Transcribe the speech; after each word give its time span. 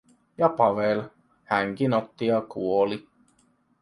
Ja 0.37 0.49
Pavel, 0.49 1.03
hänkin 1.43 1.93
otti 1.93 2.27
ja 2.27 2.41
kuoli. 2.41 3.07